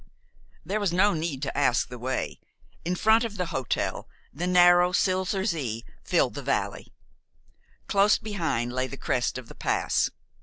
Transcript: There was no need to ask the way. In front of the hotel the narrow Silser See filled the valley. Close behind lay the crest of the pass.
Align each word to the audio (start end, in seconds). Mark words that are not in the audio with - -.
There 0.65 0.79
was 0.79 0.91
no 0.91 1.13
need 1.13 1.43
to 1.43 1.55
ask 1.55 1.87
the 1.87 1.99
way. 1.99 2.39
In 2.83 2.95
front 2.95 3.23
of 3.23 3.37
the 3.37 3.45
hotel 3.53 4.09
the 4.33 4.47
narrow 4.47 4.93
Silser 4.93 5.45
See 5.45 5.85
filled 6.03 6.33
the 6.33 6.41
valley. 6.41 6.91
Close 7.85 8.17
behind 8.17 8.73
lay 8.73 8.87
the 8.87 8.97
crest 8.97 9.37
of 9.37 9.47
the 9.47 9.53
pass. 9.53 10.09